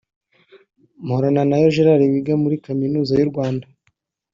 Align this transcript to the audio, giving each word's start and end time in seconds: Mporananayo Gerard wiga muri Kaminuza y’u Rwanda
Mporananayo 1.05 1.67
Gerard 1.75 2.01
wiga 2.11 2.33
muri 2.43 2.55
Kaminuza 2.65 3.11
y’u 3.15 3.29
Rwanda 3.31 3.65